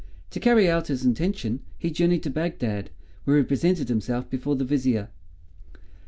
[0.31, 2.89] To carry out his intention he journeyed to Bagdad,
[3.25, 5.09] where he presented himself before the Vizier.